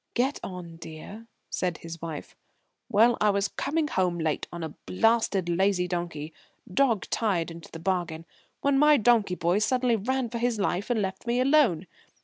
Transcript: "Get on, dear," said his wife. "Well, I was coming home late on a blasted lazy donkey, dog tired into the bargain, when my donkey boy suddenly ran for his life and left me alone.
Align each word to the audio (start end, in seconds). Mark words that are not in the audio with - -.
"Get 0.15 0.39
on, 0.43 0.77
dear," 0.77 1.27
said 1.51 1.77
his 1.77 2.01
wife. 2.01 2.35
"Well, 2.89 3.17
I 3.21 3.29
was 3.29 3.49
coming 3.49 3.87
home 3.87 4.17
late 4.17 4.47
on 4.51 4.63
a 4.63 4.73
blasted 4.87 5.47
lazy 5.47 5.87
donkey, 5.87 6.33
dog 6.73 7.05
tired 7.11 7.51
into 7.51 7.69
the 7.71 7.77
bargain, 7.77 8.25
when 8.61 8.79
my 8.79 8.97
donkey 8.97 9.35
boy 9.35 9.59
suddenly 9.59 9.95
ran 9.97 10.31
for 10.31 10.39
his 10.39 10.57
life 10.57 10.89
and 10.89 11.03
left 11.03 11.27
me 11.27 11.39
alone. 11.39 11.85